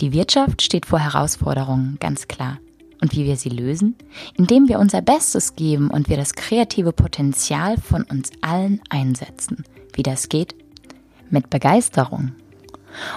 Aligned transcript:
Die 0.00 0.12
Wirtschaft 0.12 0.62
steht 0.62 0.86
vor 0.86 1.00
Herausforderungen, 1.00 1.96
ganz 1.98 2.28
klar. 2.28 2.58
Und 3.00 3.14
wie 3.16 3.24
wir 3.24 3.36
sie 3.36 3.48
lösen? 3.48 3.96
Indem 4.34 4.68
wir 4.68 4.78
unser 4.78 5.02
Bestes 5.02 5.56
geben 5.56 5.90
und 5.90 6.08
wir 6.08 6.16
das 6.16 6.34
kreative 6.34 6.92
Potenzial 6.92 7.76
von 7.78 8.04
uns 8.04 8.30
allen 8.40 8.80
einsetzen. 8.90 9.64
Wie 9.94 10.02
das 10.02 10.28
geht? 10.28 10.54
Mit 11.30 11.50
Begeisterung. 11.50 12.32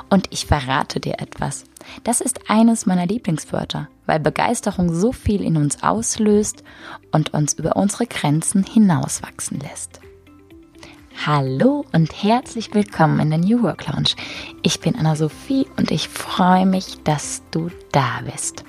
Und 0.10 0.28
ich 0.32 0.46
verrate 0.46 1.00
dir 1.00 1.20
etwas. 1.20 1.66
Das 2.04 2.20
ist 2.20 2.50
eines 2.50 2.86
meiner 2.86 3.06
Lieblingswörter, 3.06 3.88
weil 4.06 4.20
Begeisterung 4.20 4.94
so 4.94 5.12
viel 5.12 5.42
in 5.42 5.58
uns 5.58 5.84
auslöst 5.84 6.64
und 7.12 7.34
uns 7.34 7.54
über 7.54 7.76
unsere 7.76 8.08
Grenzen 8.08 8.64
hinauswachsen 8.64 9.60
lässt. 9.60 10.02
Hallo 11.18 11.86
und 11.92 12.24
herzlich 12.24 12.74
willkommen 12.74 13.20
in 13.20 13.30
der 13.30 13.38
New 13.38 13.62
Work 13.62 13.88
Lounge. 13.88 14.16
Ich 14.64 14.80
bin 14.80 14.96
Anna-Sophie 14.96 15.68
und 15.78 15.92
ich 15.92 16.10
freue 16.10 16.66
mich, 16.66 17.04
dass 17.04 17.44
du 17.52 17.70
da 17.92 18.22
bist. 18.26 18.64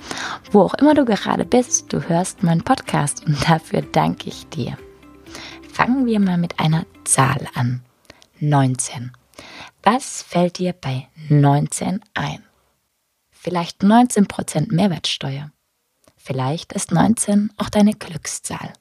Wo 0.51 0.61
auch 0.61 0.75
immer 0.75 0.93
du 0.93 1.03
gerade 1.03 1.45
bist, 1.45 1.91
du 1.91 2.07
hörst 2.07 2.43
meinen 2.43 2.63
Podcast 2.63 3.25
und 3.25 3.49
dafür 3.49 3.81
danke 3.81 4.29
ich 4.29 4.47
dir. 4.49 4.77
Fangen 5.71 6.05
wir 6.05 6.19
mal 6.19 6.37
mit 6.37 6.59
einer 6.59 6.85
Zahl 7.05 7.47
an. 7.55 7.81
19. 8.39 9.11
Was 9.81 10.21
fällt 10.21 10.59
dir 10.59 10.73
bei 10.73 11.07
19 11.29 12.01
ein? 12.13 12.43
Vielleicht 13.31 13.81
19% 13.81 14.73
Mehrwertsteuer. 14.73 15.51
Vielleicht 16.17 16.71
ist 16.73 16.91
19 16.91 17.51
auch 17.57 17.69
deine 17.69 17.93
Glückszahl. 17.93 18.73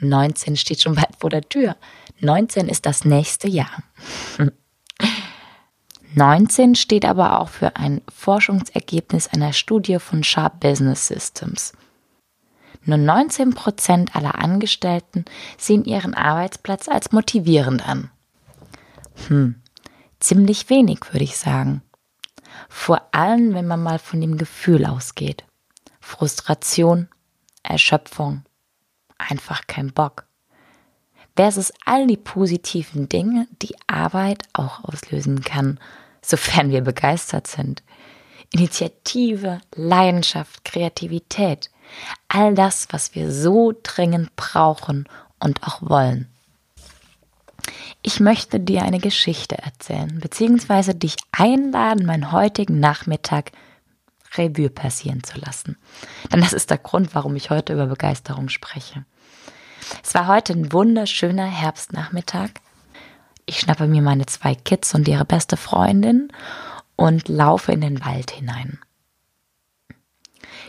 19 0.00 0.56
steht 0.56 0.80
schon 0.80 0.96
weit 0.96 1.16
vor 1.18 1.30
der 1.30 1.48
Tür. 1.48 1.76
19 2.24 2.68
ist 2.68 2.86
das 2.86 3.04
nächste 3.04 3.48
Jahr. 3.48 3.82
19 6.14 6.74
steht 6.74 7.04
aber 7.04 7.40
auch 7.40 7.48
für 7.48 7.76
ein 7.76 8.00
Forschungsergebnis 8.08 9.28
einer 9.28 9.52
Studie 9.52 9.98
von 9.98 10.24
Sharp 10.24 10.60
Business 10.60 11.08
Systems. 11.08 11.72
Nur 12.84 12.98
19 12.98 13.54
Prozent 13.54 14.16
aller 14.16 14.38
Angestellten 14.38 15.24
sehen 15.58 15.84
ihren 15.84 16.14
Arbeitsplatz 16.14 16.88
als 16.88 17.12
motivierend 17.12 17.86
an. 17.86 18.10
Hm, 19.28 19.56
ziemlich 20.20 20.70
wenig, 20.70 21.00
würde 21.12 21.24
ich 21.24 21.36
sagen. 21.36 21.82
Vor 22.68 23.02
allem, 23.12 23.54
wenn 23.54 23.66
man 23.66 23.82
mal 23.82 23.98
von 23.98 24.20
dem 24.20 24.38
Gefühl 24.38 24.86
ausgeht. 24.86 25.44
Frustration, 26.00 27.08
Erschöpfung, 27.62 28.44
einfach 29.18 29.66
kein 29.66 29.92
Bock 29.92 30.23
versus 31.36 31.72
all 31.84 32.06
die 32.06 32.16
positiven 32.16 33.08
Dinge, 33.08 33.46
die 33.62 33.74
Arbeit 33.86 34.42
auch 34.52 34.84
auslösen 34.84 35.42
kann, 35.42 35.78
sofern 36.22 36.70
wir 36.70 36.82
begeistert 36.82 37.46
sind. 37.46 37.82
Initiative, 38.52 39.60
Leidenschaft, 39.74 40.64
Kreativität, 40.64 41.70
all 42.28 42.54
das, 42.54 42.88
was 42.90 43.14
wir 43.14 43.32
so 43.32 43.72
dringend 43.82 44.34
brauchen 44.36 45.08
und 45.40 45.62
auch 45.64 45.82
wollen. 45.82 46.28
Ich 48.02 48.20
möchte 48.20 48.60
dir 48.60 48.82
eine 48.82 49.00
Geschichte 49.00 49.58
erzählen, 49.58 50.20
beziehungsweise 50.20 50.94
dich 50.94 51.16
einladen, 51.32 52.06
meinen 52.06 52.32
heutigen 52.32 52.78
Nachmittag 52.78 53.52
Revue 54.36 54.68
passieren 54.68 55.22
zu 55.24 55.38
lassen. 55.38 55.76
Denn 56.32 56.40
das 56.40 56.52
ist 56.52 56.70
der 56.70 56.78
Grund, 56.78 57.14
warum 57.14 57.34
ich 57.36 57.50
heute 57.50 57.72
über 57.72 57.86
Begeisterung 57.86 58.48
spreche. 58.48 59.04
Es 60.02 60.14
war 60.14 60.26
heute 60.26 60.52
ein 60.52 60.72
wunderschöner 60.72 61.46
Herbstnachmittag. 61.46 62.50
Ich 63.46 63.60
schnappe 63.60 63.86
mir 63.86 64.02
meine 64.02 64.26
zwei 64.26 64.54
Kids 64.54 64.94
und 64.94 65.08
ihre 65.08 65.24
beste 65.24 65.56
Freundin 65.56 66.32
und 66.96 67.28
laufe 67.28 67.72
in 67.72 67.80
den 67.80 68.04
Wald 68.04 68.30
hinein. 68.30 68.78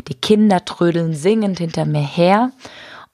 Die 0.08 0.16
Kinder 0.16 0.66
trödeln 0.66 1.14
singend 1.14 1.60
hinter 1.60 1.86
mir 1.86 2.06
her 2.06 2.52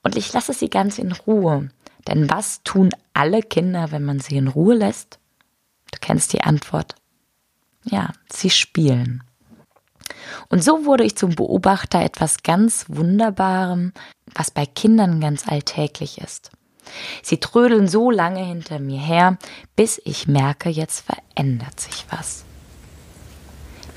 und 0.02 0.16
ich 0.16 0.32
lasse 0.32 0.52
sie 0.52 0.68
ganz 0.68 0.98
in 0.98 1.12
Ruhe. 1.12 1.70
Denn 2.08 2.28
was 2.28 2.62
tun 2.64 2.90
alle 3.14 3.42
Kinder, 3.42 3.92
wenn 3.92 4.04
man 4.04 4.18
sie 4.18 4.36
in 4.36 4.48
Ruhe 4.48 4.74
lässt? 4.74 5.20
Du 5.92 5.98
kennst 6.00 6.32
die 6.32 6.42
Antwort. 6.42 6.96
Ja, 7.84 8.12
sie 8.32 8.50
spielen. 8.50 9.22
Und 10.48 10.62
so 10.62 10.84
wurde 10.84 11.04
ich 11.04 11.16
zum 11.16 11.34
Beobachter 11.34 12.00
etwas 12.02 12.42
ganz 12.42 12.86
Wunderbarem, 12.88 13.92
was 14.34 14.50
bei 14.50 14.66
Kindern 14.66 15.20
ganz 15.20 15.48
alltäglich 15.48 16.18
ist. 16.18 16.50
Sie 17.22 17.38
trödeln 17.38 17.88
so 17.88 18.10
lange 18.10 18.44
hinter 18.44 18.78
mir 18.78 19.00
her, 19.00 19.38
bis 19.76 20.00
ich 20.04 20.26
merke, 20.26 20.68
jetzt 20.68 21.04
verändert 21.06 21.80
sich 21.80 22.06
was. 22.10 22.44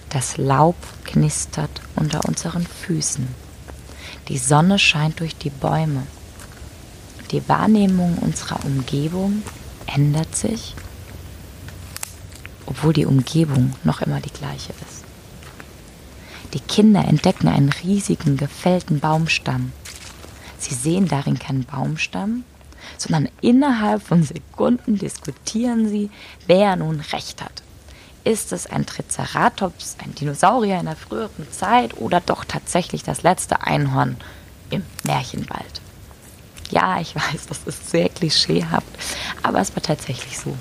Das 0.10 0.38
Laub 0.38 0.76
knistert 1.04 1.82
unter 1.96 2.26
unseren 2.26 2.66
Füßen. 2.66 3.28
Die 4.28 4.38
Sonne 4.38 4.80
scheint 4.80 5.20
durch 5.20 5.36
die 5.36 5.50
Bäume. 5.50 6.04
Die 7.32 7.48
Wahrnehmung 7.50 8.18
unserer 8.20 8.64
Umgebung 8.64 9.44
ändert 9.88 10.36
sich, 10.36 10.76
obwohl 12.66 12.94
die 12.94 13.06
Umgebung 13.06 13.74
noch 13.84 14.02
immer 14.02 14.20
die 14.22 14.32
gleiche 14.32 14.74
ist. 14.88 15.05
Die 16.54 16.60
Kinder 16.60 17.06
entdecken 17.06 17.48
einen 17.48 17.70
riesigen, 17.70 18.38
gefällten 18.38 19.00
Baumstamm. 19.00 19.72
Sie 20.58 20.74
sehen 20.74 21.08
darin 21.08 21.38
keinen 21.38 21.66
Baumstamm, 21.66 22.44
sondern 22.98 23.30
innerhalb 23.42 24.02
von 24.02 24.24
Sekunden 24.24 24.98
diskutieren 24.98 25.90
sie, 25.90 26.10
wer 26.48 26.76
nun 26.76 27.00
recht 27.00 27.42
hat. 27.44 27.64
Ist 28.24 28.52
es 28.52 28.66
ein 28.66 28.86
Triceratops, 28.86 29.98
ein 30.04 30.16
Dinosaurier 30.16 30.80
in 30.80 30.88
der 30.88 30.96
früheren 30.96 31.52
Zeit 31.52 31.98
oder 31.98 32.22
doch 32.22 32.44
tatsächlich 32.46 33.04
das 33.04 33.22
letzte 33.22 33.62
Einhorn 33.62 34.18
im 34.70 34.84
Märchenwald? 35.04 35.82
Ja, 36.72 37.00
ich 37.00 37.16
weiß, 37.16 37.48
das 37.48 37.64
ist 37.66 37.92
sehr 37.92 38.10
klischeehaft, 38.10 38.88
aber 39.44 39.60
es 39.60 39.76
war 39.76 39.84
tatsächlich 39.84 40.40
so. 40.40 40.56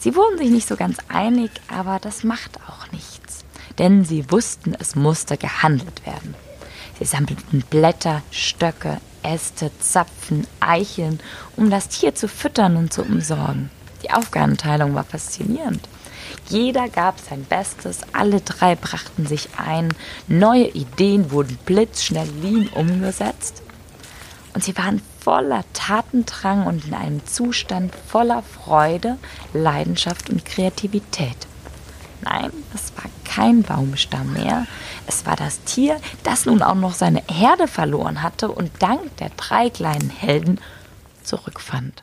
Sie 0.00 0.14
wurden 0.14 0.38
sich 0.38 0.50
nicht 0.50 0.68
so 0.68 0.76
ganz 0.76 0.98
einig, 1.08 1.50
aber 1.68 1.98
das 1.98 2.22
macht 2.22 2.58
auch 2.68 2.92
nichts 2.92 3.17
denn 3.78 4.04
sie 4.04 4.30
wussten, 4.30 4.74
es 4.78 4.94
musste 4.94 5.36
gehandelt 5.36 6.04
werden. 6.06 6.34
Sie 6.98 7.04
sammelten 7.04 7.62
Blätter, 7.70 8.22
Stöcke, 8.30 8.98
Äste, 9.22 9.70
Zapfen, 9.80 10.46
Eicheln, 10.60 11.20
um 11.56 11.70
das 11.70 11.88
Tier 11.88 12.14
zu 12.14 12.28
füttern 12.28 12.76
und 12.76 12.92
zu 12.92 13.02
umsorgen. 13.02 13.70
Die 14.02 14.10
Aufgabenteilung 14.10 14.94
war 14.94 15.04
faszinierend. 15.04 15.88
Jeder 16.48 16.88
gab 16.88 17.20
sein 17.20 17.44
Bestes, 17.44 18.00
alle 18.12 18.40
drei 18.40 18.74
brachten 18.74 19.26
sich 19.26 19.48
ein, 19.56 19.88
neue 20.26 20.68
Ideen 20.68 21.30
wurden 21.30 21.58
blitzschnell 21.64 22.28
lean 22.42 22.68
umgesetzt 22.68 23.62
und 24.54 24.64
sie 24.64 24.76
waren 24.76 25.00
voller 25.20 25.64
Tatendrang 25.72 26.66
und 26.66 26.86
in 26.86 26.94
einem 26.94 27.24
Zustand 27.26 27.94
voller 27.94 28.42
Freude, 28.42 29.18
Leidenschaft 29.52 30.30
und 30.30 30.44
Kreativität. 30.44 31.46
Nein, 32.22 32.50
es 32.74 32.92
war 32.96 33.10
kein 33.28 33.62
Baumstamm 33.62 34.32
mehr. 34.32 34.66
Es 35.06 35.26
war 35.26 35.36
das 35.36 35.62
Tier, 35.64 36.00
das 36.24 36.46
nun 36.46 36.62
auch 36.62 36.74
noch 36.74 36.94
seine 36.94 37.22
Herde 37.30 37.68
verloren 37.68 38.22
hatte 38.22 38.50
und 38.50 38.70
dank 38.80 39.16
der 39.18 39.30
drei 39.36 39.70
kleinen 39.70 40.10
Helden 40.10 40.60
zurückfand. 41.22 42.02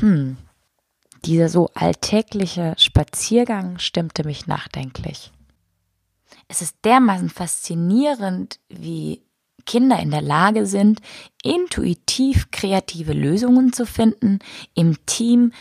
Hm, 0.00 0.36
dieser 1.24 1.48
so 1.48 1.70
alltägliche 1.74 2.74
Spaziergang 2.78 3.78
stimmte 3.78 4.24
mich 4.24 4.46
nachdenklich. 4.46 5.32
Es 6.46 6.62
ist 6.62 6.76
dermaßen 6.84 7.30
faszinierend, 7.30 8.60
wie 8.68 9.22
Kinder 9.66 9.98
in 9.98 10.10
der 10.10 10.22
Lage 10.22 10.64
sind, 10.64 11.00
intuitiv 11.42 12.50
kreative 12.50 13.12
Lösungen 13.12 13.72
zu 13.72 13.84
finden, 13.84 14.38
im 14.74 15.04
Team 15.04 15.52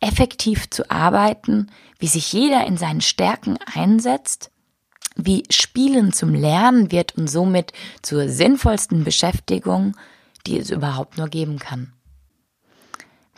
effektiv 0.00 0.70
zu 0.70 0.90
arbeiten, 0.90 1.68
wie 1.98 2.08
sich 2.08 2.32
jeder 2.32 2.66
in 2.66 2.76
seinen 2.76 3.00
Stärken 3.00 3.58
einsetzt, 3.74 4.50
wie 5.16 5.44
Spielen 5.50 6.12
zum 6.12 6.34
Lernen 6.34 6.92
wird 6.92 7.16
und 7.16 7.28
somit 7.28 7.72
zur 8.02 8.28
sinnvollsten 8.28 9.04
Beschäftigung, 9.04 9.96
die 10.46 10.58
es 10.58 10.70
überhaupt 10.70 11.18
nur 11.18 11.28
geben 11.28 11.58
kann. 11.58 11.92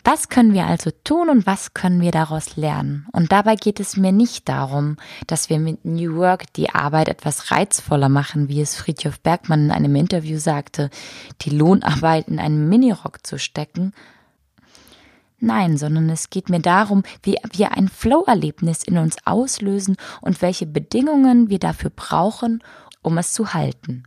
Was 0.03 0.29
können 0.29 0.53
wir 0.53 0.65
also 0.65 0.91
tun 1.03 1.29
und 1.29 1.45
was 1.45 1.73
können 1.73 2.01
wir 2.01 2.11
daraus 2.11 2.55
lernen? 2.55 3.05
Und 3.11 3.31
dabei 3.31 3.55
geht 3.55 3.79
es 3.79 3.97
mir 3.97 4.11
nicht 4.11 4.47
darum, 4.47 4.97
dass 5.27 5.49
wir 5.49 5.59
mit 5.59 5.83
New 5.85 6.15
Work 6.15 6.51
die 6.53 6.69
Arbeit 6.69 7.09
etwas 7.09 7.51
reizvoller 7.51 8.09
machen, 8.09 8.47
wie 8.47 8.61
es 8.61 8.75
Friedhof 8.75 9.19
Bergmann 9.19 9.65
in 9.65 9.71
einem 9.71 9.95
Interview 9.95 10.39
sagte, 10.39 10.89
die 11.41 11.51
Lohnarbeit 11.51 12.27
in 12.27 12.39
einen 12.39 12.69
Minirock 12.69 13.25
zu 13.27 13.37
stecken, 13.37 13.93
Nein, 15.39 15.77
sondern 15.77 16.09
es 16.09 16.29
geht 16.29 16.49
mir 16.49 16.59
darum, 16.59 17.03
wie 17.23 17.37
wir 17.51 17.71
ein 17.71 17.87
Flow-Erlebnis 17.87 18.83
in 18.83 18.97
uns 18.97 19.15
auslösen 19.25 19.95
und 20.21 20.41
welche 20.41 20.65
Bedingungen 20.65 21.49
wir 21.49 21.59
dafür 21.59 21.91
brauchen, 21.91 22.61
um 23.01 23.17
es 23.17 23.33
zu 23.33 23.53
halten. 23.53 24.03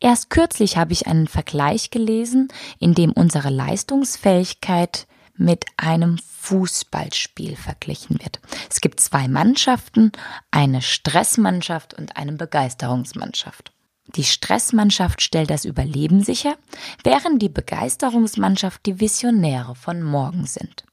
Erst 0.00 0.30
kürzlich 0.30 0.76
habe 0.76 0.92
ich 0.92 1.06
einen 1.06 1.28
Vergleich 1.28 1.90
gelesen, 1.90 2.48
in 2.78 2.94
dem 2.94 3.12
unsere 3.12 3.50
Leistungsfähigkeit 3.50 5.06
mit 5.36 5.64
einem 5.76 6.18
Fußballspiel 6.18 7.56
verglichen 7.56 8.18
wird. 8.20 8.40
Es 8.70 8.80
gibt 8.80 9.00
zwei 9.00 9.28
Mannschaften, 9.28 10.12
eine 10.50 10.82
Stressmannschaft 10.82 11.94
und 11.94 12.16
eine 12.16 12.32
Begeisterungsmannschaft. 12.32 13.72
Die 14.16 14.24
Stressmannschaft 14.24 15.22
stellt 15.22 15.50
das 15.50 15.64
Überleben 15.64 16.22
sicher, 16.22 16.56
während 17.02 17.42
die 17.42 17.48
Begeisterungsmannschaft 17.48 18.86
die 18.86 19.00
Visionäre 19.00 19.74
von 19.74 20.02
morgen 20.02 20.46
sind. 20.46 20.84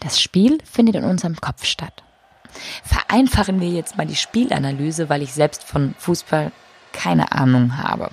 Das 0.00 0.20
Spiel 0.20 0.58
findet 0.64 0.94
in 0.94 1.04
unserem 1.04 1.36
Kopf 1.40 1.64
statt. 1.64 2.04
Vereinfachen 2.84 3.60
wir 3.60 3.68
jetzt 3.68 3.96
mal 3.96 4.06
die 4.06 4.14
Spielanalyse, 4.14 5.08
weil 5.08 5.22
ich 5.22 5.32
selbst 5.32 5.64
von 5.64 5.94
Fußball 5.98 6.52
keine 6.92 7.32
Ahnung 7.32 7.76
habe. 7.76 8.10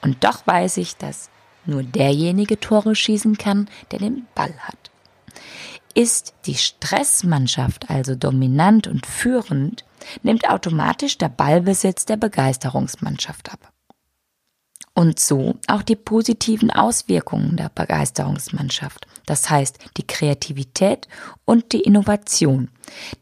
Und 0.00 0.24
doch 0.24 0.46
weiß 0.46 0.78
ich, 0.78 0.96
dass 0.96 1.28
nur 1.66 1.82
derjenige 1.82 2.58
Tore 2.58 2.94
schießen 2.94 3.36
kann, 3.36 3.68
der 3.90 3.98
den 3.98 4.26
Ball 4.34 4.54
hat. 4.60 4.90
Ist 5.94 6.34
die 6.46 6.54
Stressmannschaft 6.54 7.90
also 7.90 8.14
dominant 8.16 8.86
und 8.86 9.06
führend, 9.06 9.84
nimmt 10.22 10.48
automatisch 10.48 11.18
der 11.18 11.28
Ballbesitz 11.28 12.06
der 12.06 12.16
Begeisterungsmannschaft 12.16 13.52
ab. 13.52 13.73
Und 14.96 15.18
so 15.18 15.56
auch 15.66 15.82
die 15.82 15.96
positiven 15.96 16.70
Auswirkungen 16.70 17.56
der 17.56 17.68
Begeisterungsmannschaft, 17.68 19.08
das 19.26 19.50
heißt 19.50 19.76
die 19.96 20.06
Kreativität 20.06 21.08
und 21.44 21.72
die 21.72 21.80
Innovation. 21.80 22.68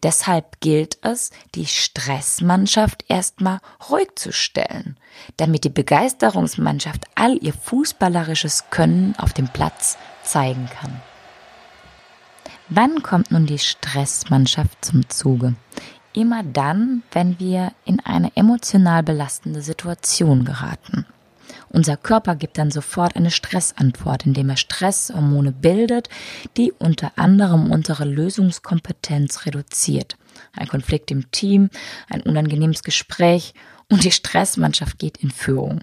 Deshalb 0.02 0.60
gilt 0.60 0.98
es, 1.00 1.30
die 1.54 1.64
Stressmannschaft 1.64 3.06
erstmal 3.08 3.60
ruhig 3.88 4.08
zu 4.16 4.32
stellen, 4.32 4.98
damit 5.38 5.64
die 5.64 5.70
Begeisterungsmannschaft 5.70 7.06
all 7.14 7.42
ihr 7.42 7.54
fußballerisches 7.54 8.64
Können 8.68 9.14
auf 9.16 9.32
dem 9.32 9.48
Platz 9.48 9.96
zeigen 10.22 10.68
kann. 10.78 11.00
Wann 12.68 13.02
kommt 13.02 13.30
nun 13.30 13.46
die 13.46 13.58
Stressmannschaft 13.58 14.84
zum 14.84 15.08
Zuge? 15.08 15.54
Immer 16.12 16.42
dann, 16.42 17.02
wenn 17.12 17.40
wir 17.40 17.72
in 17.86 18.00
eine 18.00 18.30
emotional 18.36 19.02
belastende 19.02 19.62
Situation 19.62 20.44
geraten. 20.44 21.06
Unser 21.72 21.96
Körper 21.96 22.36
gibt 22.36 22.58
dann 22.58 22.70
sofort 22.70 23.16
eine 23.16 23.30
Stressantwort, 23.30 24.26
indem 24.26 24.50
er 24.50 24.58
Stresshormone 24.58 25.52
bildet, 25.52 26.10
die 26.58 26.70
unter 26.70 27.12
anderem 27.16 27.70
unsere 27.70 28.04
Lösungskompetenz 28.04 29.46
reduziert. 29.46 30.16
Ein 30.52 30.68
Konflikt 30.68 31.10
im 31.10 31.30
Team, 31.30 31.70
ein 32.10 32.20
unangenehmes 32.20 32.82
Gespräch 32.82 33.54
und 33.90 34.04
die 34.04 34.12
Stressmannschaft 34.12 34.98
geht 34.98 35.16
in 35.18 35.30
Führung. 35.30 35.80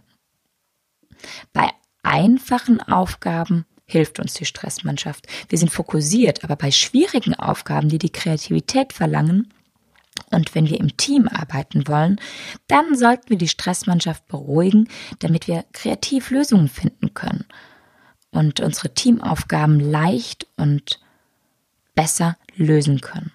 Bei 1.54 1.70
einfachen 2.04 2.82
Aufgaben 2.82 3.66
hilft 3.86 4.20
uns 4.20 4.36
die 4.36 4.46
Stressmannschaft. 4.46 5.26
Wir 5.50 5.58
sind 5.58 5.72
fokussiert, 5.72 6.44
aber 6.44 6.56
bei 6.56 6.70
schwierigen 6.70 7.34
Aufgaben, 7.34 7.90
die 7.90 7.98
die 7.98 8.12
Kreativität 8.12 8.94
verlangen, 8.94 9.52
und 10.32 10.56
wenn 10.56 10.70
wir 10.70 10.80
im 10.80 10.98
Team 10.98 11.28
arbeiten 11.28 11.88
wollen, 11.88 12.20
dann 12.68 12.96
sollten 12.96 13.30
wir 13.30 13.38
die 13.38 13.48
Stressmannschaft 13.48 14.28
beruhigen, 14.28 14.88
damit 15.20 15.48
wir 15.48 15.66
kreativ 15.74 16.30
Lösungen 16.30 16.68
finden 16.68 17.14
können 17.14 17.46
und 18.32 18.60
unsere 18.60 18.94
Teamaufgaben 18.94 19.80
leicht 19.80 20.48
und 20.58 21.00
besser 21.96 22.38
lösen 22.56 23.02
können. 23.02 23.32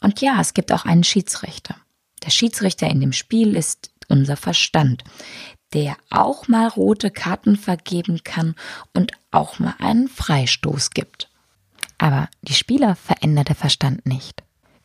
Und 0.00 0.20
ja, 0.20 0.40
es 0.40 0.54
gibt 0.54 0.72
auch 0.72 0.84
einen 0.84 1.04
Schiedsrichter. 1.04 1.76
Der 2.24 2.30
Schiedsrichter 2.30 2.88
in 2.88 3.00
dem 3.00 3.12
Spiel 3.12 3.56
ist 3.56 3.90
unser 4.08 4.36
Verstand, 4.36 5.04
der 5.72 5.96
auch 6.10 6.48
mal 6.48 6.68
rote 6.68 7.10
Karten 7.10 7.56
vergeben 7.56 8.22
kann 8.24 8.54
und 8.92 9.12
auch 9.30 9.58
mal 9.58 9.74
einen 9.78 10.08
Freistoß 10.08 10.90
gibt. 10.90 11.30
Aber 11.98 12.28
die 12.42 12.54
Spieler 12.54 12.96
verändert 12.96 13.48
der 13.48 13.56
Verstand 13.56 14.06
nicht. 14.06 14.42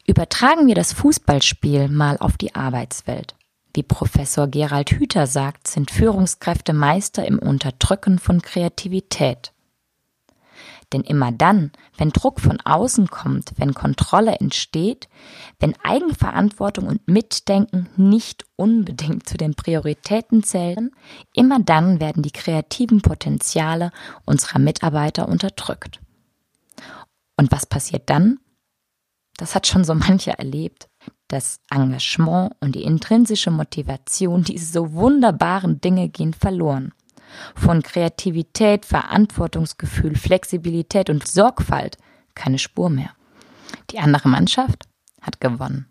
Übertragen 0.09 0.67
wir 0.67 0.75
das 0.75 0.93
Fußballspiel 0.93 1.89
mal 1.89 2.17
auf 2.17 2.37
die 2.37 2.55
Arbeitswelt. 2.55 3.35
Wie 3.73 3.83
Professor 3.83 4.47
Gerald 4.47 4.89
Hüther 4.91 5.27
sagt, 5.27 5.67
sind 5.67 5.91
Führungskräfte 5.91 6.71
Meister 6.71 7.25
im 7.25 7.37
Unterdrücken 7.37 8.17
von 8.17 8.41
Kreativität. 8.41 9.51
Denn 10.93 11.01
immer 11.01 11.33
dann, 11.33 11.73
wenn 11.97 12.11
Druck 12.11 12.39
von 12.39 12.61
außen 12.61 13.09
kommt, 13.09 13.51
wenn 13.57 13.73
Kontrolle 13.73 14.35
entsteht, 14.39 15.09
wenn 15.59 15.75
Eigenverantwortung 15.83 16.87
und 16.87 17.05
Mitdenken 17.09 17.89
nicht 17.97 18.45
unbedingt 18.55 19.27
zu 19.27 19.35
den 19.35 19.55
Prioritäten 19.55 20.41
zählen, 20.41 20.91
immer 21.33 21.59
dann 21.59 21.99
werden 21.99 22.23
die 22.23 22.31
kreativen 22.31 23.01
Potenziale 23.01 23.91
unserer 24.23 24.59
Mitarbeiter 24.59 25.27
unterdrückt. 25.27 25.99
Und 27.35 27.51
was 27.51 27.65
passiert 27.65 28.09
dann? 28.09 28.39
Das 29.37 29.55
hat 29.55 29.67
schon 29.67 29.83
so 29.83 29.93
mancher 29.93 30.33
erlebt. 30.33 30.89
Das 31.27 31.59
Engagement 31.69 32.53
und 32.59 32.75
die 32.75 32.83
intrinsische 32.83 33.51
Motivation, 33.51 34.43
diese 34.43 34.71
so 34.71 34.93
wunderbaren 34.93 35.79
Dinge 35.79 36.09
gehen 36.09 36.33
verloren. 36.33 36.93
Von 37.55 37.83
Kreativität, 37.83 38.85
Verantwortungsgefühl, 38.85 40.15
Flexibilität 40.15 41.09
und 41.09 41.27
Sorgfalt 41.27 41.97
keine 42.35 42.59
Spur 42.59 42.89
mehr. 42.89 43.11
Die 43.91 43.99
andere 43.99 44.29
Mannschaft 44.29 44.85
hat 45.21 45.41
gewonnen. 45.41 45.87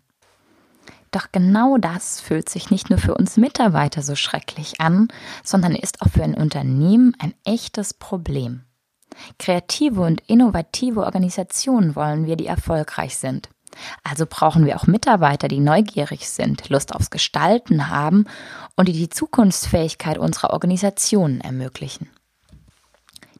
Doch 1.11 1.27
genau 1.31 1.77
das 1.77 2.19
fühlt 2.19 2.49
sich 2.49 2.69
nicht 2.69 2.89
nur 2.89 2.99
für 2.99 3.15
uns 3.15 3.37
Mitarbeiter 3.37 4.01
so 4.01 4.15
schrecklich 4.15 4.81
an, 4.81 5.07
sondern 5.43 5.75
ist 5.75 6.01
auch 6.01 6.09
für 6.09 6.23
ein 6.23 6.35
Unternehmen 6.35 7.15
ein 7.19 7.33
echtes 7.45 7.93
Problem. 7.93 8.63
Kreative 9.39 10.01
und 10.01 10.21
innovative 10.27 11.03
Organisationen 11.03 11.95
wollen 11.95 12.25
wir, 12.25 12.35
die 12.35 12.47
erfolgreich 12.47 13.17
sind. 13.17 13.49
Also 14.03 14.25
brauchen 14.27 14.65
wir 14.65 14.77
auch 14.77 14.87
Mitarbeiter, 14.87 15.47
die 15.47 15.59
neugierig 15.59 16.29
sind, 16.29 16.69
Lust 16.69 16.95
aufs 16.95 17.09
Gestalten 17.09 17.89
haben 17.89 18.25
und 18.75 18.87
die 18.87 18.93
die 18.93 19.09
Zukunftsfähigkeit 19.09 20.17
unserer 20.17 20.51
Organisationen 20.51 21.41
ermöglichen. 21.41 22.09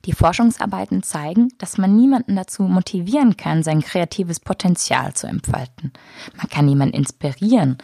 Die 0.06 0.14
Forschungsarbeiten 0.14 1.04
zeigen, 1.04 1.50
dass 1.58 1.78
man 1.78 1.96
niemanden 1.96 2.36
dazu 2.36 2.64
motivieren 2.64 3.36
kann, 3.36 3.64
sein 3.64 3.82
kreatives 3.82 4.40
Potenzial 4.40 5.14
zu 5.14 5.28
entfalten. 5.28 5.92
Man 6.36 6.48
kann 6.50 6.66
niemanden 6.66 6.96
inspirieren, 6.96 7.78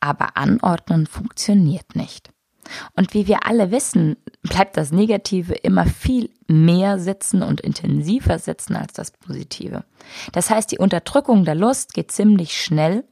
aber 0.00 0.36
anordnen 0.36 1.06
funktioniert 1.06 1.96
nicht. 1.96 2.33
Und 2.94 3.14
wie 3.14 3.26
wir 3.26 3.46
alle 3.46 3.70
wissen, 3.70 4.16
bleibt 4.42 4.76
das 4.76 4.92
Negative 4.92 5.54
immer 5.54 5.86
viel 5.86 6.30
mehr 6.46 6.98
sitzen 6.98 7.42
und 7.42 7.60
intensiver 7.60 8.38
sitzen 8.38 8.76
als 8.76 8.92
das 8.92 9.10
Positive. 9.10 9.84
Das 10.32 10.50
heißt, 10.50 10.70
die 10.72 10.78
Unterdrückung 10.78 11.44
der 11.44 11.54
Lust 11.54 11.94
geht 11.94 12.12
ziemlich 12.12 12.60
schnell 12.60 13.04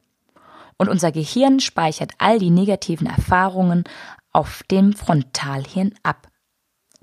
und 0.77 0.89
unser 0.89 1.11
Gehirn 1.11 1.59
speichert 1.59 2.11
all 2.17 2.39
die 2.39 2.49
negativen 2.49 3.07
Erfahrungen 3.07 3.83
auf 4.31 4.63
dem 4.69 4.93
Frontalhirn 4.93 5.93
ab. 6.03 6.27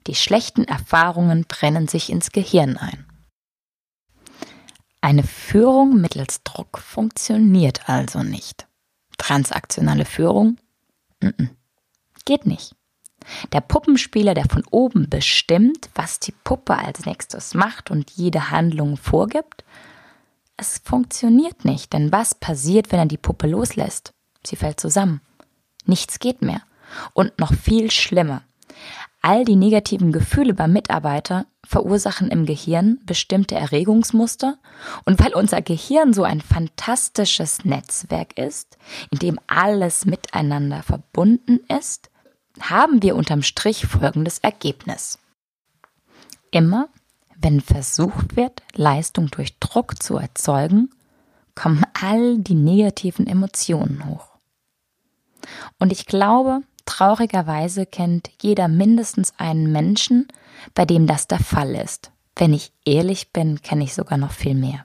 Die 0.07 0.15
schlechten 0.15 0.65
Erfahrungen 0.65 1.45
brennen 1.47 1.89
sich 1.89 2.11
ins 2.11 2.33
Gehirn 2.33 2.77
ein. 2.77 3.07
Eine 5.01 5.23
Führung 5.23 6.01
mittels 6.01 6.43
Druck 6.43 6.79
funktioniert 6.79 7.89
also 7.89 8.23
nicht. 8.23 8.67
Transaktionale 9.17 10.05
Führung? 10.05 10.59
Mm 11.23 11.29
-mm. 11.29 11.49
Geht 12.25 12.47
nicht. 12.47 12.75
Der 13.53 13.61
Puppenspieler, 13.61 14.35
der 14.35 14.47
von 14.47 14.65
oben 14.71 15.09
bestimmt, 15.09 15.91
was 15.95 16.21
die 16.21 16.33
Puppe 16.33 16.77
als 16.77 17.05
nächstes 17.05 17.55
macht 17.55 17.91
und 17.91 18.11
jede 18.13 18.51
Handlung 18.51 18.97
vorgibt, 18.97 19.65
es 20.57 20.79
funktioniert 20.85 21.65
nicht, 21.65 21.93
denn 21.93 22.13
was 22.13 22.35
passiert, 22.35 22.93
wenn 22.93 22.99
er 22.99 23.07
die 23.07 23.17
Puppe 23.17 23.47
loslässt? 23.47 24.13
Sie 24.45 24.57
fällt 24.57 24.79
zusammen. 24.79 25.21
Nichts 25.87 26.19
geht 26.19 26.43
mehr. 26.43 26.63
Und 27.15 27.39
noch 27.39 27.55
viel 27.55 27.91
schlimmer. 27.91 28.43
All 29.23 29.45
die 29.45 29.57
negativen 29.57 30.13
Gefühle 30.13 30.55
beim 30.55 30.73
Mitarbeiter 30.73 31.47
verursachen 31.65 32.31
im 32.31 32.47
Gehirn 32.47 33.01
bestimmte 33.05 33.55
Erregungsmuster 33.55 34.59
und 35.05 35.21
weil 35.21 35.35
unser 35.35 35.61
Gehirn 35.61 36.15
so 36.15 36.23
ein 36.23 36.41
fantastisches 36.41 37.65
Netzwerk 37.65 38.39
ist, 38.39 38.79
in 39.11 39.19
dem 39.19 39.39
alles 39.47 40.07
miteinander 40.07 40.83
verbunden 40.83 41.61
ist, 41.69 42.11
haben 42.61 43.03
wir 43.03 43.15
unterm 43.15 43.43
Strich 43.43 43.87
folgendes 43.87 44.39
Ergebnis. 44.39 45.19
Immer, 46.51 46.89
wenn 47.37 47.61
versucht 47.61 48.37
wird, 48.37 48.63
Leistung 48.75 49.31
durch 49.31 49.59
Druck 49.61 50.03
zu 50.03 50.17
erzeugen, 50.17 50.91
kommen 51.55 51.85
all 52.01 52.39
die 52.39 52.55
negativen 52.55 53.27
Emotionen 53.27 54.07
hoch. 54.07 54.29
Und 55.79 55.93
ich 55.93 56.07
glaube, 56.07 56.63
traurigerweise 56.87 57.87
kennt 57.87 58.31
jeder 58.41 58.69
mindestens 58.69 59.33
einen 59.39 59.71
Menschen, 59.73 60.29
bei 60.75 60.85
dem 60.85 61.07
das 61.07 61.27
der 61.27 61.39
Fall 61.39 61.75
ist. 61.75 62.13
Wenn 62.37 62.53
ich 62.53 62.73
ehrlich 62.85 63.33
bin, 63.33 63.61
kenne 63.63 63.85
ich 63.85 63.95
sogar 63.95 64.19
noch 64.19 64.33
viel 64.33 64.55
mehr. 64.55 64.85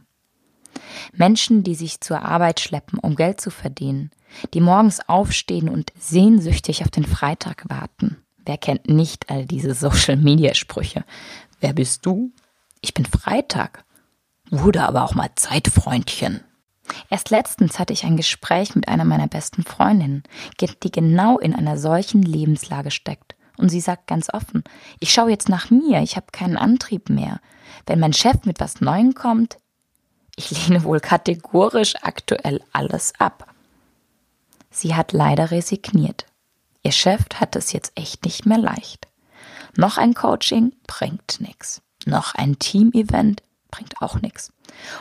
Menschen, 1.14 1.64
die 1.64 1.76
sich 1.76 2.02
zur 2.02 2.24
Arbeit 2.24 2.60
schleppen, 2.60 3.00
um 3.00 3.16
Geld 3.16 3.40
zu 3.40 3.50
verdienen, 3.50 4.12
die 4.54 4.62
morgens 4.62 5.08
aufstehen 5.08 5.70
und 5.70 5.92
sehnsüchtig 5.98 6.84
auf 6.84 6.92
den 6.92 7.06
Freitag 7.06 7.66
warten. 7.70 8.18
Wer 8.46 8.58
kennt 8.58 8.90
nicht 8.90 9.30
all 9.30 9.46
diese 9.46 9.74
Social-Media-Sprüche? 9.74 11.04
Wer 11.60 11.74
bist 11.74 12.06
du? 12.06 12.32
Ich 12.82 12.94
bin 12.94 13.06
Freitag. 13.06 13.86
Wurde 14.52 14.84
aber 14.84 15.04
auch 15.04 15.16
mal 15.16 15.30
Zeit, 15.36 15.68
Freundchen. 15.68 16.42
Erst 17.10 17.30
letztens 17.30 17.80
hatte 17.80 17.94
ich 17.94 18.04
ein 18.04 18.18
Gespräch 18.18 18.76
mit 18.76 18.88
einer 18.88 19.06
meiner 19.06 19.28
besten 19.28 19.64
Freundinnen, 19.64 20.24
die 20.60 20.92
genau 20.92 21.40
in 21.40 21.56
einer 21.56 21.78
solchen 21.78 22.22
Lebenslage 22.22 22.92
steckt. 22.92 23.36
Und 23.58 23.70
sie 23.70 23.80
sagt 23.80 24.08
ganz 24.08 24.34
offen, 24.34 24.64
ich 25.00 25.14
schaue 25.14 25.30
jetzt 25.30 25.50
nach 25.50 25.70
mir, 25.70 26.02
ich 26.02 26.16
habe 26.16 26.28
keinen 26.32 26.58
Antrieb 26.58 27.10
mehr. 27.10 27.40
Wenn 27.86 28.00
mein 28.00 28.14
Chef 28.14 28.46
mit 28.46 28.60
was 28.60 28.82
Neuem 28.82 29.14
kommt, 29.14 29.58
ich 30.36 30.68
lehne 30.68 30.84
wohl 30.84 31.00
kategorisch 31.00 31.96
aktuell 32.02 32.62
alles 32.74 33.14
ab. 33.20 33.48
Sie 34.70 34.96
hat 34.96 35.14
leider 35.14 35.52
resigniert. 35.52 36.26
Ihr 36.84 36.92
Chef 36.92 37.26
hat 37.36 37.56
es 37.56 37.72
jetzt 37.72 37.94
echt 37.96 38.26
nicht 38.26 38.46
mehr 38.46 38.58
leicht. 38.58 39.08
Noch 39.78 39.98
ein 39.98 40.14
Coaching 40.14 40.74
bringt 40.86 41.40
nichts. 41.40 41.82
Noch 42.06 42.36
ein 42.36 42.60
Team-Event 42.60 43.42
bringt 43.72 44.02
auch 44.02 44.22
nichts. 44.22 44.52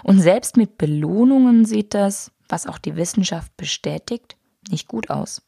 Und 0.03 0.21
selbst 0.21 0.57
mit 0.57 0.79
Belohnungen 0.79 1.65
sieht 1.65 1.95
das, 1.95 2.31
was 2.49 2.67
auch 2.67 2.79
die 2.79 2.97
Wissenschaft 2.97 3.57
bestätigt, 3.57 4.37
nicht 4.71 4.89
gut 4.89 5.11
aus. 5.11 5.43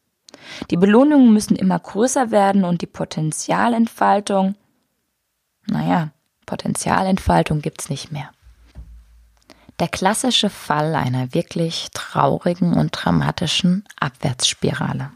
Die 0.69 0.77
Belohnungen 0.77 1.33
müssen 1.33 1.55
immer 1.55 1.79
größer 1.79 2.31
werden 2.31 2.63
und 2.63 2.81
die 2.81 2.87
Potenzialentfaltung, 2.87 4.55
naja, 5.65 6.11
Potenzialentfaltung 6.45 7.61
gibt's 7.61 7.89
nicht 7.89 8.11
mehr. 8.11 8.31
Der 9.79 9.87
klassische 9.87 10.49
Fall 10.49 10.95
einer 10.95 11.33
wirklich 11.33 11.89
traurigen 11.93 12.73
und 12.73 12.91
dramatischen 12.91 13.83
Abwärtsspirale. 13.99 15.11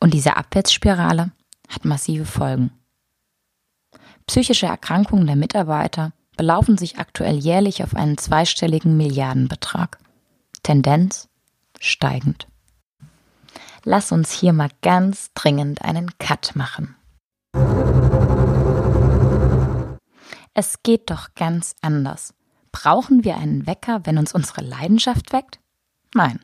Und 0.00 0.14
diese 0.14 0.36
Abwärtsspirale 0.36 1.30
hat 1.68 1.84
massive 1.84 2.24
Folgen. 2.24 2.72
Psychische 4.26 4.66
Erkrankungen 4.66 5.26
der 5.26 5.36
Mitarbeiter 5.36 6.12
belaufen 6.38 6.78
sich 6.78 6.98
aktuell 6.98 7.36
jährlich 7.36 7.82
auf 7.82 7.94
einen 7.94 8.16
zweistelligen 8.16 8.96
Milliardenbetrag. 8.96 9.98
Tendenz 10.62 11.28
steigend. 11.80 12.46
Lass 13.84 14.12
uns 14.12 14.32
hier 14.32 14.54
mal 14.54 14.70
ganz 14.80 15.32
dringend 15.34 15.82
einen 15.82 16.16
Cut 16.18 16.54
machen. 16.54 16.94
Es 20.54 20.82
geht 20.82 21.10
doch 21.10 21.34
ganz 21.34 21.74
anders. 21.82 22.34
Brauchen 22.72 23.24
wir 23.24 23.36
einen 23.36 23.66
Wecker, 23.66 24.00
wenn 24.04 24.18
uns 24.18 24.32
unsere 24.32 24.62
Leidenschaft 24.62 25.32
weckt? 25.32 25.58
Nein. 26.14 26.40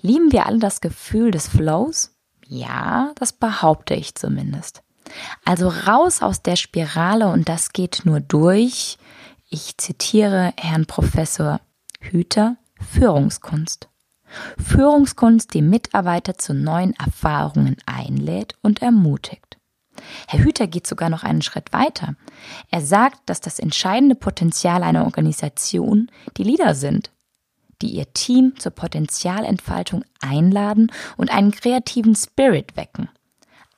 Lieben 0.00 0.32
wir 0.32 0.46
alle 0.46 0.58
das 0.58 0.80
Gefühl 0.80 1.30
des 1.30 1.48
Flows? 1.48 2.14
Ja, 2.46 3.12
das 3.16 3.32
behaupte 3.32 3.94
ich 3.94 4.14
zumindest. 4.14 4.82
Also 5.44 5.68
raus 5.68 6.22
aus 6.22 6.42
der 6.42 6.56
Spirale 6.56 7.28
und 7.28 7.48
das 7.48 7.72
geht 7.72 8.02
nur 8.04 8.20
durch, 8.20 8.98
ich 9.48 9.76
zitiere 9.78 10.52
Herrn 10.56 10.86
Professor 10.86 11.60
Hüter, 12.00 12.56
Führungskunst. 12.92 13.88
Führungskunst, 14.58 15.54
die 15.54 15.62
Mitarbeiter 15.62 16.38
zu 16.38 16.54
neuen 16.54 16.94
Erfahrungen 16.94 17.76
einlädt 17.86 18.56
und 18.62 18.80
ermutigt. 18.80 19.58
Herr 20.28 20.40
Hüter 20.40 20.66
geht 20.66 20.86
sogar 20.86 21.10
noch 21.10 21.24
einen 21.24 21.42
Schritt 21.42 21.72
weiter. 21.72 22.14
Er 22.70 22.80
sagt, 22.80 23.20
dass 23.26 23.40
das 23.40 23.58
entscheidende 23.58 24.14
Potenzial 24.14 24.82
einer 24.82 25.04
Organisation 25.04 26.10
die 26.36 26.44
Leader 26.44 26.74
sind, 26.74 27.10
die 27.82 27.90
ihr 27.90 28.12
Team 28.14 28.54
zur 28.58 28.72
Potenzialentfaltung 28.72 30.04
einladen 30.20 30.92
und 31.16 31.30
einen 31.30 31.50
kreativen 31.50 32.14
Spirit 32.14 32.76
wecken. 32.76 33.08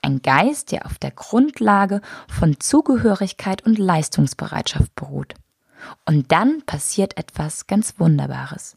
Ein 0.03 0.21
Geist, 0.21 0.73
der 0.73 0.87
auf 0.87 0.99
der 0.99 1.13
Grundlage 1.13 2.01
von 2.29 2.59
Zugehörigkeit 2.59 3.65
und 3.65 3.79
Leistungsbereitschaft 3.79 4.95
beruht. 4.95 5.35
Und 6.05 6.33
dann 6.33 6.63
passiert 6.63 7.17
etwas 7.17 7.67
ganz 7.67 7.99
Wunderbares. 7.99 8.77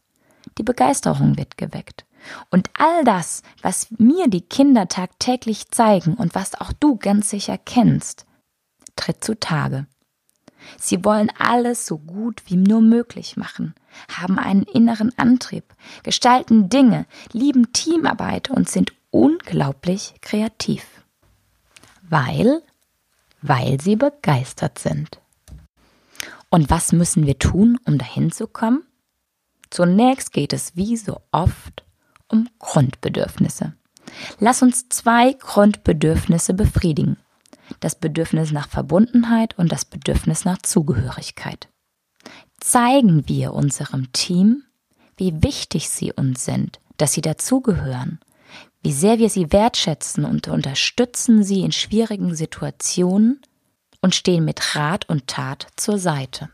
Die 0.58 0.62
Begeisterung 0.62 1.36
wird 1.36 1.56
geweckt. 1.56 2.04
Und 2.50 2.70
all 2.78 3.04
das, 3.04 3.42
was 3.62 3.88
mir 3.98 4.28
die 4.28 4.40
Kinder 4.40 4.88
tagtäglich 4.88 5.70
zeigen 5.70 6.14
und 6.14 6.34
was 6.34 6.60
auch 6.60 6.72
du 6.72 6.96
ganz 6.96 7.30
sicher 7.30 7.58
kennst, 7.58 8.26
tritt 8.96 9.22
zutage. 9.22 9.86
Sie 10.78 11.04
wollen 11.04 11.30
alles 11.38 11.86
so 11.86 11.98
gut 11.98 12.42
wie 12.46 12.56
nur 12.56 12.80
möglich 12.80 13.36
machen, 13.36 13.74
haben 14.10 14.38
einen 14.38 14.62
inneren 14.62 15.16
Antrieb, 15.16 15.74
gestalten 16.02 16.68
Dinge, 16.68 17.06
lieben 17.32 17.72
Teamarbeit 17.72 18.50
und 18.50 18.68
sind 18.68 18.92
unglaublich 19.10 20.14
kreativ. 20.20 20.95
Weil, 22.08 22.62
weil 23.42 23.80
sie 23.80 23.96
begeistert 23.96 24.78
sind. 24.78 25.20
Und 26.50 26.70
was 26.70 26.92
müssen 26.92 27.26
wir 27.26 27.38
tun, 27.38 27.78
um 27.84 27.98
dahin 27.98 28.30
zu 28.30 28.46
kommen? 28.46 28.84
Zunächst 29.70 30.32
geht 30.32 30.52
es 30.52 30.76
wie 30.76 30.96
so 30.96 31.20
oft 31.32 31.84
um 32.28 32.48
Grundbedürfnisse. 32.58 33.74
Lass 34.38 34.62
uns 34.62 34.88
zwei 34.88 35.32
Grundbedürfnisse 35.32 36.54
befriedigen. 36.54 37.16
Das 37.80 37.96
Bedürfnis 37.96 38.52
nach 38.52 38.68
Verbundenheit 38.68 39.58
und 39.58 39.72
das 39.72 39.84
Bedürfnis 39.84 40.44
nach 40.44 40.58
Zugehörigkeit. 40.58 41.68
Zeigen 42.60 43.28
wir 43.28 43.52
unserem 43.52 44.12
Team, 44.12 44.62
wie 45.16 45.42
wichtig 45.42 45.90
sie 45.90 46.12
uns 46.12 46.44
sind, 46.44 46.80
dass 46.96 47.12
sie 47.12 47.20
dazugehören, 47.20 48.20
wie 48.82 48.92
sehr 48.92 49.18
wir 49.18 49.30
sie 49.30 49.52
wertschätzen 49.52 50.24
und 50.24 50.48
unterstützen 50.48 51.42
sie 51.42 51.60
in 51.60 51.72
schwierigen 51.72 52.34
Situationen 52.34 53.40
und 54.00 54.14
stehen 54.14 54.44
mit 54.44 54.76
Rat 54.76 55.08
und 55.08 55.26
Tat 55.26 55.66
zur 55.76 55.98
Seite. 55.98 56.50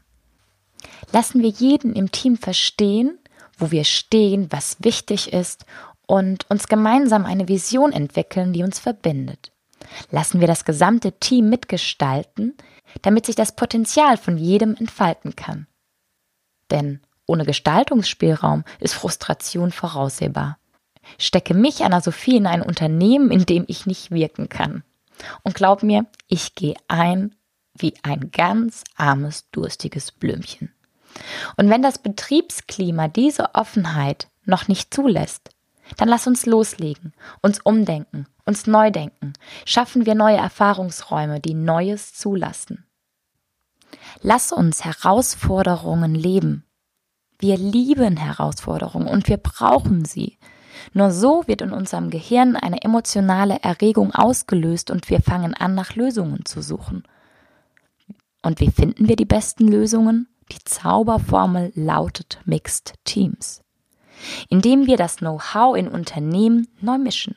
Lassen 1.12 1.43
wir 1.43 1.50
jeden 1.50 1.95
im 1.95 2.11
Team 2.11 2.37
verstehen, 2.37 3.19
wo 3.59 3.71
wir 3.71 3.85
stehen, 3.85 4.50
was 4.50 4.76
wichtig 4.81 5.33
ist 5.33 5.67
und 6.07 6.49
uns 6.50 6.69
gemeinsam 6.69 7.25
eine 7.25 7.49
Vision 7.49 7.93
entwickeln, 7.93 8.52
die 8.52 8.62
uns 8.62 8.79
verbindet. 8.79 9.52
Lassen 10.11 10.41
wir 10.41 10.47
das 10.47 10.64
gesamte 10.64 11.12
Team 11.12 11.49
mitgestalten, 11.49 12.55
damit 13.02 13.26
sich 13.26 13.37
das 13.37 13.57
Potenzial 13.57 14.17
von 14.17 14.38
jedem 14.38 14.75
entfalten 14.76 15.37
kann. 15.37 15.67
Denn 16.71 17.00
ohne 17.26 17.45
Gestaltungsspielraum 17.45 18.64
ist 18.81 18.95
Frustration 18.95 19.73
voraussehbar. 19.73 20.59
Stecke 21.18 21.54
mich, 21.54 21.85
Anna 21.85 22.00
Sophie, 22.00 22.37
in 22.37 22.47
ein 22.47 22.62
Unternehmen, 22.62 23.30
in 23.30 23.47
dem 23.47 23.64
ich 23.68 23.87
nicht 23.87 24.11
wirken 24.11 24.49
kann. 24.49 24.82
Und 25.42 25.54
glaub 25.54 25.82
mir, 25.82 26.06
ich 26.28 26.54
gehe 26.54 26.75
ein 26.88 27.35
wie 27.75 27.94
ein 28.02 28.30
ganz 28.30 28.85
armes, 28.97 29.49
durstiges 29.50 30.12
Blümchen. 30.12 30.73
Und 31.56 31.71
wenn 31.71 31.82
das 31.82 31.99
Betriebsklima 31.99 33.09
diese 33.09 33.54
Offenheit 33.54 34.28
noch 34.44 34.68
nicht 34.68 34.92
zulässt, 34.92 35.50
dann 35.97 36.09
lass 36.09 36.26
uns 36.26 36.47
loslegen, 36.47 37.12
uns 37.42 37.61
umdenken, 37.61 38.26
uns 38.44 38.66
neu 38.66 38.90
denken, 38.90 39.35
schaffen 39.66 40.06
wir 40.06 40.14
neue 40.14 40.37
Erfahrungsräume, 40.37 41.40
die 41.40 41.54
Neues 41.54 42.14
zulassen. 42.14 42.87
Lass 44.21 44.52
uns 44.52 44.85
Herausforderungen 44.85 46.14
leben. 46.14 46.64
Wir 47.38 47.56
lieben 47.59 48.16
Herausforderungen 48.16 49.09
und 49.09 49.28
wir 49.28 49.37
brauchen 49.37 50.04
sie. 50.04 50.38
Nur 50.92 51.10
so 51.10 51.44
wird 51.46 51.62
in 51.62 51.72
unserem 51.72 52.10
Gehirn 52.10 52.56
eine 52.56 52.82
emotionale 52.82 53.58
Erregung 53.62 54.14
ausgelöst 54.14 54.90
und 54.90 55.08
wir 55.10 55.20
fangen 55.20 55.54
an, 55.54 55.74
nach 55.74 55.94
Lösungen 55.94 56.44
zu 56.44 56.62
suchen. 56.62 57.04
Und 58.42 58.60
wie 58.60 58.70
finden 58.70 59.08
wir 59.08 59.16
die 59.16 59.24
besten 59.24 59.68
Lösungen? 59.68 60.28
Die 60.50 60.62
Zauberformel 60.64 61.72
lautet 61.74 62.40
Mixed 62.44 62.94
Teams, 63.04 63.62
indem 64.48 64.86
wir 64.86 64.96
das 64.96 65.16
Know-how 65.16 65.76
in 65.76 65.88
Unternehmen 65.88 66.68
neu 66.80 66.98
mischen. 66.98 67.36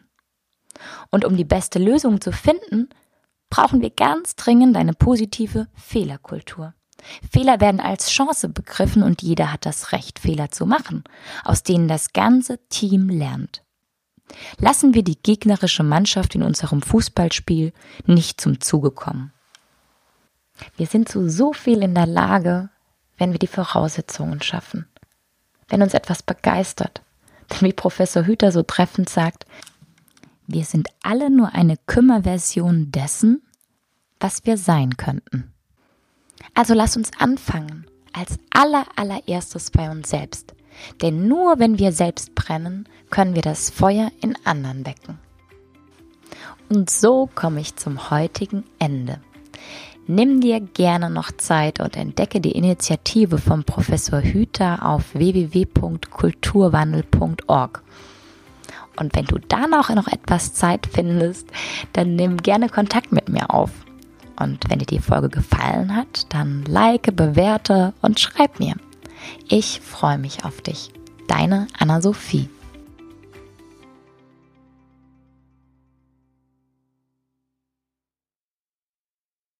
Und 1.11 1.23
um 1.23 1.37
die 1.37 1.45
beste 1.45 1.79
Lösung 1.79 2.19
zu 2.19 2.31
finden, 2.31 2.89
brauchen 3.49 3.81
wir 3.81 3.91
ganz 3.91 4.35
dringend 4.35 4.75
eine 4.75 4.93
positive 4.93 5.67
Fehlerkultur. 5.73 6.73
Fehler 7.31 7.62
werden 7.62 7.79
als 7.79 8.09
Chance 8.09 8.50
begriffen 8.50 9.03
und 9.03 9.21
jeder 9.21 9.51
hat 9.51 9.65
das 9.65 9.91
Recht, 9.91 10.19
Fehler 10.19 10.51
zu 10.51 10.65
machen, 10.65 11.03
aus 11.43 11.63
denen 11.63 11.88
das 11.88 12.13
ganze 12.13 12.59
Team 12.69 13.09
lernt. 13.09 13.63
Lassen 14.57 14.93
wir 14.93 15.03
die 15.03 15.21
gegnerische 15.21 15.83
Mannschaft 15.83 16.35
in 16.35 16.43
unserem 16.43 16.81
Fußballspiel 16.81 17.74
nicht 18.05 18.41
zum 18.41 18.59
Zuge 18.59 18.91
kommen. 18.91 19.31
Wir 20.77 20.88
sind 20.88 21.09
zu 21.09 21.29
so 21.29 21.53
viel 21.53 21.83
in 21.83 21.93
der 21.93 22.07
Lage, 22.07 22.69
wenn 23.17 23.31
wir 23.31 23.39
die 23.39 23.47
Voraussetzungen 23.47 24.41
schaffen, 24.41 24.88
wenn 25.67 25.81
uns 25.81 25.93
etwas 25.93 26.24
begeistert. 26.24 27.01
Denn 27.51 27.67
wie 27.67 27.74
Professor 27.74 28.25
Hüter 28.25 28.51
so 28.51 28.63
treffend 28.63 29.09
sagt, 29.09 29.45
wir 30.47 30.65
sind 30.65 30.89
alle 31.03 31.29
nur 31.29 31.53
eine 31.53 31.77
Kümmerversion 31.85 32.91
dessen, 32.91 33.41
was 34.19 34.45
wir 34.45 34.57
sein 34.57 34.97
könnten. 34.97 35.54
Also 36.55 36.74
lass 36.74 36.97
uns 36.97 37.12
anfangen, 37.19 37.85
als 38.13 38.39
aller 38.50 38.85
allererstes 38.95 39.69
bei 39.71 39.91
uns 39.91 40.09
selbst. 40.09 40.55
Denn 41.01 41.27
nur 41.27 41.59
wenn 41.59 41.79
wir 41.79 41.91
selbst 41.91 42.33
brennen, 42.33 42.88
können 43.09 43.35
wir 43.35 43.41
das 43.41 43.69
Feuer 43.69 44.09
in 44.21 44.38
anderen 44.45 44.85
wecken. 44.85 45.19
Und 46.69 46.89
so 46.89 47.29
komme 47.35 47.59
ich 47.62 47.75
zum 47.75 48.09
heutigen 48.09 48.63
Ende. 48.79 49.19
Nimm 50.07 50.39
dir 50.39 50.59
gerne 50.59 51.09
noch 51.09 51.31
Zeit 51.31 51.79
und 51.79 51.97
entdecke 51.97 52.39
die 52.39 52.51
Initiative 52.51 53.39
vom 53.39 53.63
Professor 53.63 54.21
Hüter 54.21 54.85
auf 54.85 55.15
www.kulturwandel.org. 55.15 57.81
Und 58.97 59.15
wenn 59.15 59.25
du 59.25 59.39
da 59.39 59.65
noch 59.67 59.89
etwas 59.89 60.53
Zeit 60.53 60.88
findest, 60.88 61.50
dann 61.93 62.15
nimm 62.15 62.38
gerne 62.38 62.69
Kontakt 62.69 63.12
mit 63.12 63.29
mir 63.29 63.51
auf. 63.53 63.71
Und 64.38 64.70
wenn 64.70 64.80
dir 64.80 64.86
die 64.86 65.00
Folge 65.00 65.30
gefallen 65.30 65.96
hat, 65.96 66.27
dann 66.30 66.63
like, 66.65 67.15
bewerte 67.15 67.94
und 68.01 68.20
schreib 68.20 68.60
mir. 68.60 68.75
Ich 69.48 69.82
freue 69.82 70.18
mich 70.18 70.46
auf 70.46 70.62
dich. 70.62 70.92
Deine 71.27 71.68
Anna-Sophie. 71.80 72.50